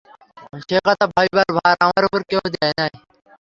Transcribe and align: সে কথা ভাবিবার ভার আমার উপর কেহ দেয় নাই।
সে 0.61 0.77
কথা 0.87 1.05
ভাবিবার 1.11 1.47
ভার 1.57 1.75
আমার 1.85 2.03
উপর 2.07 2.21
কেহ 2.29 2.41
দেয় 2.55 2.73
নাই। 2.79 2.91